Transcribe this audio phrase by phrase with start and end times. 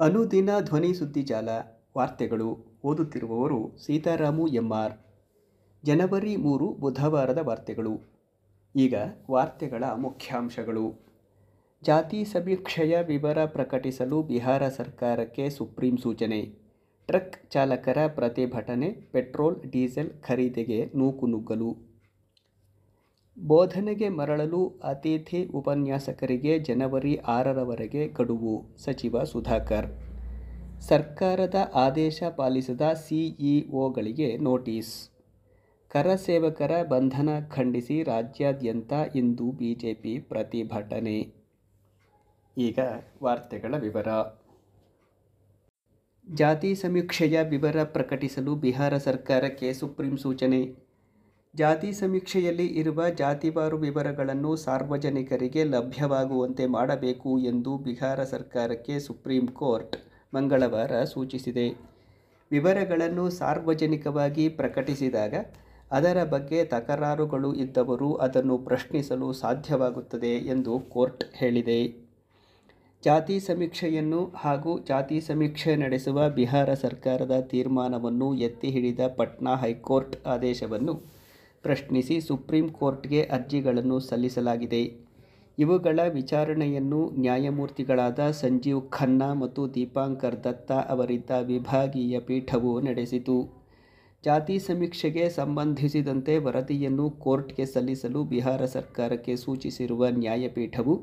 [0.00, 1.48] ಅನುದಿನ ಧ್ವನಿ ಸುದ್ದಿಜಾಲ
[1.98, 4.92] ವಾರ್ತೆಗಳು ಓದುತ್ತಿರುವವರು ಸೀತಾರಾಮು ಎಂಆರ್.
[5.84, 8.00] ಜನವರಿ ಮೂರು ಬುಧವಾರದ ವಾರ್ತೆಗಳು.
[8.76, 8.94] ಈಗ
[9.30, 10.94] ವಾರ್ತೆಗಳ ಮುಖ್ಯಾಂಶಗಳು.
[11.82, 16.54] ಜಾತಿ ಸಮೀಕ್ಷೆಯ ವಿವರ ಪ್ರಕಟಿಸಲು ಬಿಹಾರ ಸರ್ಕಾರಕ್ಕೆ ಸುಪ್ರೀಂ ಸೂಚನೆ.
[17.06, 21.95] ಟ್ರಕ್ ಚಾಲಕರ ಪ್ರತಿಭಟನೆ, ಪೆಟ್ರೋಲ್, ಡೀಸೆಲ್ ಖರೀದಿಗೆ ನೂಕುನುಗ್ಗಲು
[23.38, 28.64] ಬೋಧನೆಗೆ ಮರಳಲು ಅತಿಥಿ ಉಪನ್ಯಾಸಕರಿಗೆ ಜನವರಿ ಆರರವರೆಗೆ ಗಡುವು.
[28.76, 29.86] ಸಚಿವ ಸುಧಾಕರ್.
[30.80, 35.10] ಸರ್ಕಾರದ ಆದೇಶ ಪಾಲಿಸದ ಸಿಇಒಗಳಿಗೆ ನೋಟಿಸ್.
[35.88, 41.34] ಕರಸೇವಕರ ಬಂಧನ ಖಂಡಿಸಿ ರಾಜ್ಯಾದ್ಯಂತ ಇಂದು ಬಿಜೆಪಿ ಪ್ರತಿಭಟನೆ.
[42.58, 42.78] ಈಗ
[43.22, 44.08] ವಾರ್ತೆಗಳ ವಿವರ.
[46.34, 50.85] ಜಾತಿ ಸಮೀಕ್ಷೆಯ ವಿವರ ಪ್ರಕಟಿಸಲು ಬಿಹಾರ ಸರ್ಕಾರಕ್ಕೆ ಸುಪ್ರೀಂ ಸೂಚನೆ.
[51.56, 59.96] ಜಾತಿ ಸಮೀಕ್ಷೆಯಲ್ಲಿ ಇರುವ ಜಾತಿವಾರು ವಿವರಗಳನ್ನು ಸಾರ್ವಜನಿಕರಿಗೆ ಲಭ್ಯವಾಗುವಂತೆ ಮಾಡಬೇಕು ಎಂದು ಬಿಹಾರ ಸರ್ಕಾರಕ್ಕೆ ಸುಪ್ರೀಂ ಕೋರ್ಟ್
[60.34, 61.66] ಮಂಗಳವಾರ ಸೂಚಿಸಿದೆ.
[62.50, 65.34] ವಿವರಗಳನ್ನು ಸಾರ್ವಜನಿಕವಾಗಿ ಪ್ರಕಟಿಸಿದಾಗ
[65.92, 71.80] ಅದರ ಬಗ್ಗೆ ತಕರಾರುಗಳು ಇದ್ದವರು ಅದನ್ನು ಪ್ರಶ್ನಿಸಲು ಸಾಧ್ಯವಾಗುತ್ತದೆ ಎಂದು ಕೋರ್ಟ್ ಹೇಳಿದೆ.
[73.04, 81.15] ಜಾತಿ ಸಮೀಕ್ಷೆಯನ್ನು ಹಾಗೂ ಜಾತಿ ಸಮೀಕ್ಷೆ ನಡೆಸುವ ಬಿಹಾರ ಸರ್ಕಾರದ ತೀರ್ಮಾನವನ್ನು ಎತ್ತಿ ಹಿಡಿದ ಪಟ್ನಾ ಹೈಕೋರ್ಟ್ ಆದೇಶವನ್ನು
[81.64, 84.82] ಪ್ರಶ್ನಿಸಿ ಸುಪ್ರೀಂ ಕೋರ್ಟ್ಗೆ ಅರ್ಜಿಗಳನ್ನು ಸಲ್ಲಿಸಲಾಗಿದೆ.
[85.58, 93.36] ಇವುಗಳ ವಿಚಾರಣೆಯನ್ನು ನ್ಯಾಯಮೂರ್ತಿಗಳಾದ ಸಂಜೀವ್ ಖನ್ನಾ ಮತ್ತು ದೀಪಾಂಕರ್ ದತ್ತಾ ಅವರಿದ್ದ ವಿಭಾಗೀಯ ಪೀಠವು ನಡೆಸಿತು.
[94.24, 100.94] ಜಾತಿ ಸಮೀಕ್ಷೆಗೆ ಸಂಬಂಧಿಸಿದಂತೆ ವರದಿಯನ್ನು ಕೋರ್ಟ್ಗೆ ಸಲ್ಲಿಸಲು ಬಿಹಾರ ಸರ್ಕಾರಕ್ಕೆ ಸೂಚಿಸಿರುವ ನ್ಯಾಯಪೀಠವು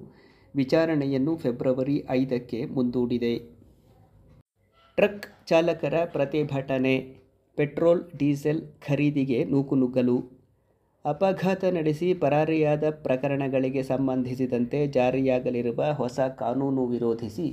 [0.56, 3.34] ವಿಚಾರಣೆಯನ್ನು ಫೆಬ್ರವರಿ ಐದಕ್ಕೆ ಮುಂದೂಡಿದೆ.
[4.98, 6.96] ಟ್ರಕ್ ಚಾಲಕರ ಪ್ರತಿಭಟನೆ,
[7.58, 10.43] ಪೆಟ್ರೋಲ್, ಡೀಸೆಲ್ ಖರೀದಿಗೆ ನೂಕುನುಗ್ಗಲು
[11.06, 17.48] ಅಪಘಾತ ನಡೆಸಿ ಪರಾರಿಯಾದ ಪ್ರಕರಣಗಳಿಗೆ ಸಂಬಂಧಿಸಿದಂತೆ ಜಾರಿಯಾಗಲಿರುವ ಹೊಸ ಕಾನೂನು ವಿರೋಧಿಸಿ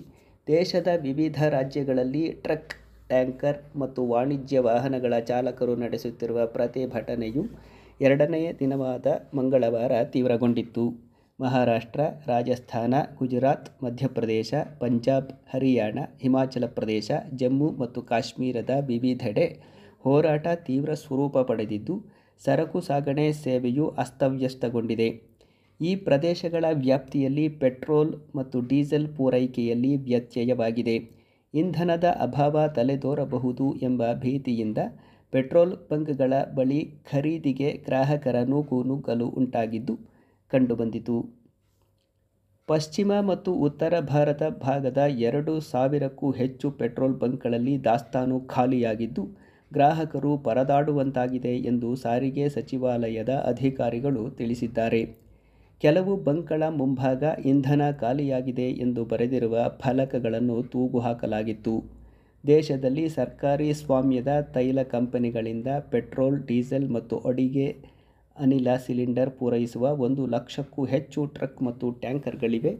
[0.46, 2.74] ದೇಶದ ವಿವಿಧ ರಾಜ್ಯಗಳಲ್ಲಿ ಟ್ರಕ್,
[3.08, 7.42] ಟ್ಯಾಂಕರ್ ಮತ್ತು ವಾಣಿಜ್ಯ ವಾಹನಗಳ ಚಾಲಕರು ನಡೆಸುತ್ತಿರುವ ಪ್ರತಿಭಟನೆಯು
[8.00, 10.84] ಎರಡನೆಯ ದಿನವಾದ ಮಂಗಳವಾರ ತೀವ್ರಗೊಂಡಿತ್ತು.
[11.38, 19.46] ಮಹಾರಾಷ್ಟ್ರ, ರಾಜಸ್ಥಾನ, ಗುಜರಾತ್, ಮಧ್ಯಪ್ರದೇಶ, ಪಂಜಾಬ್, ಹರಿಯಾಣ, ಹಿಮಾಚಲ ಪ್ರದೇಶ, ಜಮ್ಮು ಮತ್ತು ಕಾಶ್ಮೀರದ ವಿವಿಧೆಡೆ
[19.98, 25.08] ಹೋರಾಟ ತೀವ್ರ ಸ್ವರೂಪ ಪಡೆದಿದ್ದು ಸರಕು ಸಾಗಣೆ ಸೇವೆಯು ಅಸ್ತವ್ಯಸ್ತಗೊಂಡಿದೆ.
[25.80, 30.96] ಈ ಪ್ರದೇಶಗಳ ವ್ಯಾಪ್ತಿಯಲ್ಲಿ ಪೆಟ್ರೋಲ್ ಮತ್ತು ಡೀಸೆಲ್ ಪೂರೈಕೆಯಲ್ಲಿ ವ್ಯತ್ಯಯವಾಗಿದೆ.
[31.54, 34.78] ಇಂಧನದ ಅಭಾವ ತಲೆದೋರಬಹುದು ಎಂಬ ಭೀತಿಯಿಂದ
[35.32, 36.80] ಪೆಟ್ರೋಲ್ ಬಂಕ್ಗಳ ಬಳಿ
[37.12, 39.94] ಖರೀದಿಗೆ ಗ್ರಾಹಕರ ನೂಕು ನುಗ್ಗಲು ಉಂಟಾಗಿದ್ದು
[40.50, 41.40] ಕಂಡುಬಂದಿತು.
[42.68, 49.22] ಪಶ್ಚಿಮ ಮತ್ತು ಉತ್ತರ ಭಾರತ ಭಾಗದ ಎರಡು ಸಾವಿರಕ್ಕೂ ಹೆಚ್ಚು ಪೆಟ್ರೋಲ್ ಬಂಕ್ಗಳಲ್ಲಿ ದಾಸ್ತಾನು ಖಾಲಿಯಾಗಿದ್ದು
[49.72, 55.02] ಗ್ರಾಹಕರು ಪರದಾಡುವಂತಾಗಿದೆ ಎಂದು ಸಾರಿಗೆ ಸಚಿವಾಲಯದ ಅಧಿಕಾರಿಗಳು ತಿಳಿಸಿದ್ದಾರೆ.
[55.82, 61.74] ಕೆಲವು ಬಂಕ್ಗಳ ಮುಂಭಾಗ ಇಂಧನ ಖಾಲಿಯಾಗಿದೆ ಎಂದು ಬರೆದಿರುವ ಫಲಕಗಳನ್ನು ತೂಗು ಹಾಕಲಾಗಿತ್ತು
[62.44, 67.66] ದೇಶದಲ್ಲಿ ಸರ್ಕಾರಿ ಸ್ವಾಮ್ಯದ ತೈಲ ಕಂಪನಿಗಳಿಂದ ಪೆಟ್ರೋಲ್, ಡೀಸೆಲ್ ಮತ್ತು ಅಡಿಗೆ
[68.36, 72.72] ಅನಿಲ ಸಿಲಿಂಡರ್ ಪೂರೈಸುವ ಒಂದು ಲಕ್ಷಕ್ಕೂ ಹೆಚ್ಚು ಟ್ರಕ್ ಮತ್ತು ಟ್ಯಾಂಕರ್ಗಳಿವೆ.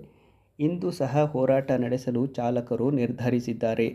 [0.59, 3.89] ಇಂದು ಸಹ ಹೋರಾಟ ನಡೆಸಲು ಚಾಲಕರು ನಿರ್ಧರಿಸಿದ್ದಾರೆ.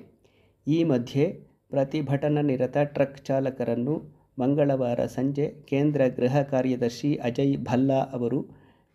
[0.68, 1.26] ಈ ಮಧ್ಯೆ
[1.72, 3.96] ಪ್ರತಿಭಟನಾ ನಿರತ ಟ್ರಕ್ ಚಾಲಕರನ್ನು
[4.40, 8.40] ಮಂಗಳವಾರ ಸಂಜೆ ಕೇಂದ್ರ ಗೃಹ ಕಾರ್ಯದರ್ಶಿ ಅಜಯ್ ಭಲ್ಲಾ ಅವರು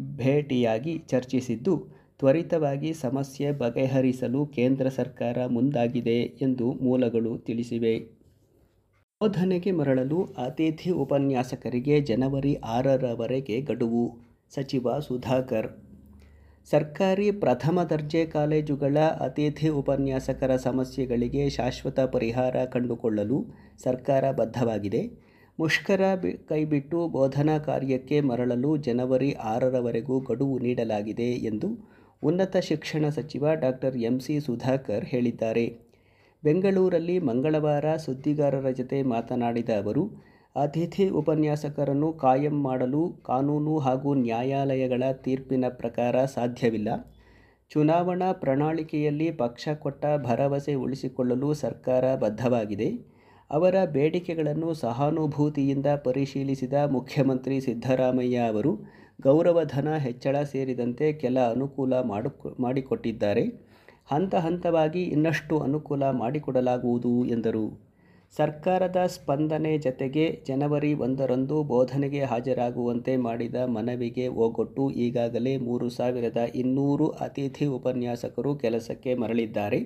[0.00, 1.74] ಭೇಟಿಯಾಗಿ ಚರ್ಚಿಸಿದ್ದು,
[2.18, 7.94] ತ್ವರಿತವಾಗಿ ಸಮಸ್ಯೆ ಬಗೆಹರಿಸಲು ಕೇಂದ್ರ ಸರ್ಕಾರ ಮುಂದಾಗಿದೆ ಎಂದು ಮೂಲಗಳು ತಿಳಿಸಿವೆ.
[9.20, 14.04] ಬೋಧನೆಗೆ ಮರಳಲು ಅತಿಥಿ ಉಪನ್ಯಾಸಕರಿಗೆ ಜನವರಿ ಆರರವರೆಗೆ ಗಡುವು.
[14.54, 15.68] ಸಚಿವ ಸುಧಾಕರ್
[16.66, 23.38] ಸರ್ಕಾರಿ ಪ್ರಥಮ ದರ್ಜೆ ಕಾಲೇಜುಗಳ ಅತಿಥಿ ಉಪನ್ಯಾಸಕರ ಸಮಸ್ಯೆಗಳಿಗೆ ಶಾಶ್ವತ ಪರಿಹಾರ ಕಂಡುಕೊಳ್ಳಲು
[23.82, 25.00] ಸರ್ಕಾರ ಬದ್ಧವಾಗಿದೆ.
[25.58, 26.02] ಮುಷ್ಕರ
[26.48, 31.70] ಕೈಬಿಟ್ಟು ಬೋಧನಾ ಕಾರ್ಯಕ್ಕೆ ಮರಳಲು ಜನವರಿ ಆರರವರೆಗೂ ಗಡುವು ನೀಡಲಾಗಿದೆ ಎಂದು
[32.22, 35.66] ಉನ್ನತ ಶಿಕ್ಷಣ ಸಚಿವ ಡಾಕ್ಟರ್ ಎಂ ಸಿ ಸುಧಾಕರ್ ಹೇಳಿದ್ದಾರೆ.
[36.42, 40.04] ಬೆಂಗಳೂರಲ್ಲಿ ಮಂಗಳವಾರ ಸುದ್ದಿಗಾರರ ಜತೆ ಮಾತನಾಡಿದ ಅವರು
[40.56, 46.88] ಅತಿಥಿ ಉಪನ್ಯಾಸಕರನ್ನು ಕಾಯಂ ಮಾಡಲು ಕಾನೂನು ಹಾಗೂ ನ್ಯಾಯಾಲಯಗಳ ತೀರ್ಪಿನ ಪ್ರಕಾರ ಸಾಧ್ಯವಿಲ್ಲ.
[47.70, 52.88] ಚುನಾವಣಾ ಪ್ರಣಾಳಿಕೆಯಲ್ಲಿ ಪಕ್ಷ ಕೊಟ್ಟ ಭರವಸೆ ಉಳಿಸಿಕೊಳ್ಳಲು ಸರ್ಕಾರ ಬದ್ಧವಾಗಿದೆ.
[53.50, 58.72] ಅವರ ಬೇಡಿಕೆಗಳನ್ನು ಸಹಾನುಭೂತಿಯಿಂದ ಪರಿಶೀಲಿಸಿದ ಮುಖ್ಯಮಂತ್ರಿ ಸಿದ್ದರಾಮಯ್ಯ ಅವರು
[59.22, 62.30] ಗೌರವಧನ ಹೆಚ್ಚಳ ಸೇರಿದಂತೆ ಕೆಲ ಅನುಕೂಲ ಮಾಡು
[62.60, 63.44] ಮಾಡಿಕೊಟ್ಟಿದ್ದಾರೆ.
[64.06, 67.89] ಹಂತ ಹಂತವಾಗಿ ಇನ್ನಷ್ಟು ಅನುಕೂಲ ಮಾಡಿಕೊಡಲಾಗುವುದು ಎಂದರು.
[68.32, 77.66] ಸರ್ಕಾರದ ಸ್ಪಂದನೆ ಜತೆಗೆ ಜನವರಿ ಒಂದರಂದು ಬೋಧನೆಗೆ ಹಾಜರಾಗುವಂತೆ ಮಾಡಿದ ಮನವಿಗೆ ಒಗ್ಗೊಟ್ಟು ಈಗಾಗಲೇ ಮೂರು ಸಾವಿರದ ಇನ್ನೂರು ಅತಿಥಿ
[77.66, 79.80] ಉಪನ್ಯಾಸಕರು ಕೆಲಸಕ್ಕೆ ಮರಳಿದ್ದಾರೆ.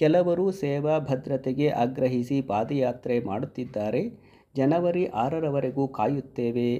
[0.00, 4.02] ಕೆಲವರು ಸೇವಾ ಭದ್ರತೆಗೆ ಆಗ್ರಹಿಸಿ ಪಾದಯಾತ್ರೆ ಮಾಡುತ್ತಿದ್ದಾರೆ.
[4.54, 6.70] ಜನವರಿ ಆರರವರೆಗೂ ಕಾಯುತ್ತೇವೆ.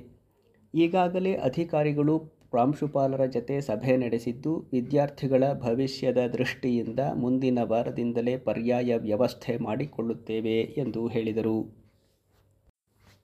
[0.77, 11.07] ಈಗಾಗಲೇ ಅಧಿಕಾರಿಗಳು ಪ್ರಾಂಶುಪಾಲರ ಜತೆ ಸಭೆ ನಡೆಸಿದ್ದು, ವಿದ್ಯಾರ್ಥಿಗಳ ಭವಿಷ್ಯದ ದೃಷ್ಟಿಯಿಂದ ಮುಂದಿನ ವಾರದಿಂದಲೇ ಪರ್ಯಾಯ ವ್ಯವಸ್ಥೆ ಮಾಡಿಕೊಳ್ಳುತ್ತೇವೆ ಎಂದು
[11.07, 11.87] ಹೇಳಿದರು.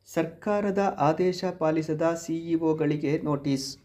[0.06, 3.78] ಸರ್ಕಾರದ ಆದೇಶ ಪಾಲಿಸದ ಸಿಇಒಗಳಿಗೆ ನೋಟಿಸ್.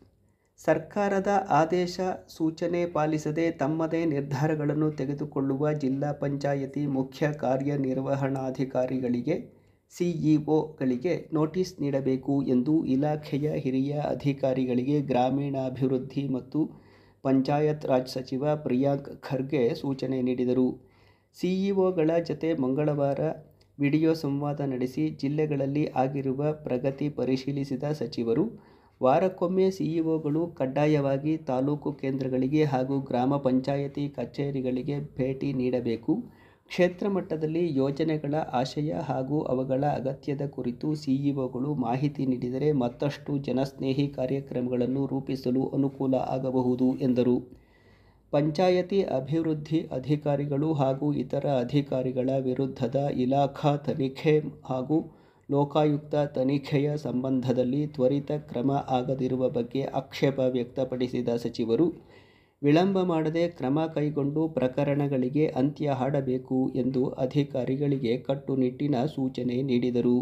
[0.58, 9.57] ಸರ್ಕಾರದ ಆದೇಶ ಸೂಚನೆ ಪಾಲಿಸದೆ ತಮ್ಮದೇ ನಿರ್ಧಾರಗಳನ್ನು ತೆಗೆದುಕೊಳ್ಳುವ ಜಿಲ್ಲಾ ಪಂಚಾಯಿತಿ ಮುಖ್ಯ ಕಾರ್ಯನಿರ್ವಹಣಾಧಿಕಾರಿಗಳಿಗೆ
[9.94, 16.60] ಸಿಇಒಗಳಿಗೆ ನೋಟಿಸ್ ನೀಡಬೇಕು ಎಂದು ಇಲಾಖೆಯ ಹಿರಿಯ ಅಧಿಕಾರಿಗಳಿಗೆ ಗ್ರಾಮೀಣಾಭಿವೃದ್ಧಿ ಮತ್ತು
[17.24, 20.68] ಪಂಚಾಯತ್ ರಾಜ್ ಸಚಿವ ಪ್ರಿಯಾಂಕ್ ಖರ್ಗೆ ಸೂಚನೆ ನೀಡಿದರು.
[21.38, 23.22] ಸಿಇಒಗಳ ಜತೆ ಮಂಗಳವಾರ
[23.80, 28.46] ವಿಡಿಯೋ ಸಂವಾದ ನಡೆಸಿ ಜಿಲ್ಲೆಗಳಲ್ಲಿ ಆಗಿರುವ ಪ್ರಗತಿ ಪರಿಶೀಲಿಸಿದ ಸಚಿವರು,
[29.02, 36.14] ವಾರಕ್ಕೊಮ್ಮೆ ಸಿಇಒಗಳು ಕಡ್ಡಾಯವಾಗಿ ತಾಲೂಕು ಕೇಂದ್ರಗಳಿಗೆ ಹಾಗೂ ಗ್ರಾಮ ಪಂಚಾಯಿತಿ ಕಚೇರಿಗಳಿಗೆ ಭೇಟಿ ನೀಡಬೇಕು.
[36.72, 45.64] ಕ್ಷೇತ್ರ ಮಟ್ಟದಲ್ಲಿ ಯೋಜನೆಗಳ ಆಶಯ ಹಾಗೂ ಅವುಗಳ ಅಗತ್ಯದ ಕುರಿತು ಸಿಇಒಗಳು ಮಾಹಿತಿ ನೀಡಿದರೆ ಮತ್ತಷ್ಟು ಜನಸ್ನೇಹಿ ಕಾರ್ಯಕ್ರಮಗಳನ್ನು ರೂಪಿಸಲು
[45.68, 47.38] ಅನುಕೂಲ ಆಗಬಹುದು, ಎಂದರು.
[48.34, 54.36] ಪಂಚಾಯತಿ ಅಭಿವೃದ್ಧಿ ಅಧಿಕಾರಿಗಳು ಹಾಗೂ ಇತರ ಅಧಿಕಾರಿಗಳ ವಿರುದ್ಧದ ಇಲಾಖಾ ತನಿಖೆ
[54.66, 54.98] ಹಾಗೂ
[55.50, 61.88] ಲೋಕಾಯುಕ್ತ ತನಿಖೆಯ ಸಂಬಂಧದಲ್ಲಿ ತ್ವರಿತ ಕ್ರಮ ಆಗದಿರುವ ಬಗ್ಗೆ ಆಕ್ಷೇಪ ವ್ಯಕ್ತಪಡಿಸಿದ ಸಚಿವರು
[62.62, 70.18] ವಿಳಂಬ ಮಾಡದೆ ಕ್ರಮ ಕೈಗೊಂಡು ಪ್ರಕರಣಗಳಿಗೆ ಅಂತ್ಯ ಹಾಡಬೇಕು ಎಂದು ಅಧಿಕಾರಿಗಳಿಗೆ ಕಟ್ಟುನಿಟ್ಟಿನ ಸೂಚನೆ ನೀಡಿದರು.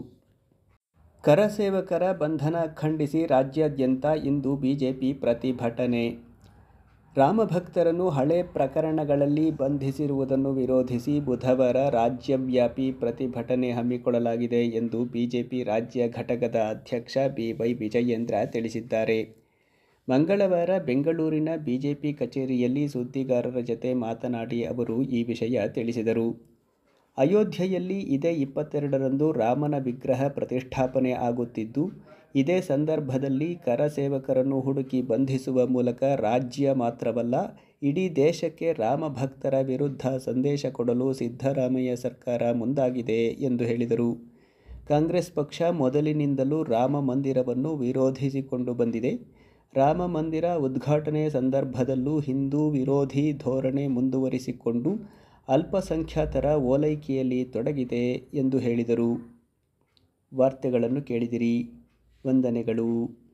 [1.23, 6.05] ಕರಸೇವಕರ ಬಂಧನ ಖಂಡಿಸಿ ರಾಜ್ಯಾದ್ಯಂತ ಇಂದು ಬಿಜೆಪಿ ಪ್ರತಿಭಟನೆ.
[7.15, 17.73] ರಾಮಭಕ್ತರನ್ನು ಹಳೆ ಪ್ರಕರಣಗಳಲ್ಲಿ ಬಂಧಿಸಿರುವುದನ್ನು ವಿರೋಧಿಸಿ ಬುಧವಾರ ರಾಜ್ಯವ್ಯಾಪಿ ಪ್ರತಿಭಟನೆ ಹಮ್ಮಿಕೊಳ್ಳಲಾಗಿದೆ ಎಂದು ಬಿಜೆಪಿ ರಾಜ್ಯ ಘಟಕದ ಅಧ್ಯಕ್ಷ ಬಿವೈ
[17.73, 19.44] ವಿಜಯೇಂದ್ರ ತಿಳಿಸಿದ್ದಾರೆ.
[20.07, 26.27] ಮಂಗಳವಾರ ಬೆಂಗಳೂರಿನ ಬಿಜೆಪಿ ಕಚೇರಿಯಲ್ಲಿ ಸುದ್ದಿಗಾರರ ಜತೆ ಮಾತನಾಡಿ ಅವರು ಈ ವಿಷಯ ತಿಳಿಸಿದರು.
[27.17, 31.83] ಅಯೋಧ್ಯೆಯಲ್ಲಿ ಇದೇ ಇಪ್ಪತ್ತೆರಡರಂದು ರಾಮನ ವಿಗ್ರಹ ಪ್ರತಿಷ್ಠಾಪನೆ ಆಗುತ್ತಿದ್ದು,
[32.35, 37.35] ಇದೇ ಸಂದರ್ಭದಲ್ಲಿ ಕರಸೇವಕರನ್ನು ಹುಡುಕಿ ಬಂಧಿಸುವ ಮೂಲಕ ರಾಜ್ಯ ಮಾತ್ರವಲ್ಲ,
[37.83, 44.09] ಇಡೀ ದೇಶಕ್ಕೆ ರಾಮ ಭಕ್ತರ ವಿರುದ್ಧ ಸಂದೇಶ ಕೊಡಲು ಸಿದ್ದರಾಮಯ್ಯ ಸರ್ಕಾರ ಮುಂದಾಗಿದೆ ಎಂದು ಹೇಳಿದರು.
[44.87, 49.44] ಕಾಂಗ್ರೆಸ್ ಪಕ್ಷ ಮೊದಲಿನಿಂದಲೂ ರಾಮ ಮಂದಿರವನ್ನು ವಿರೋಧಿಸಿಕೊಂಡು ಬಂದಿದೆ.
[49.75, 54.91] ರಾಮ ಮಂದಿರ ಉದ್ಘಾಟನೆ ಸಂದರ್ಭದಲ್ಲೂ ಹಿಂದೂ ವಿರೋಧಿ ಧೋರಣೆ ಮುಂದುವರಿಸಿಕೊಂಡು
[55.47, 59.09] ಅಲ್ಪಸಂಖ್ಯಾತರ ಓಲೈಕೆಯಲ್ಲಿ ತೊಡಗಿದೆ ಎಂದು ಹೇಳಿದರು.
[60.35, 61.69] ವಾರ್ತೆಗಳನ್ನು ಕೇಳಿದಿರಿ.
[62.25, 63.24] ವಂದನೆಗಳು.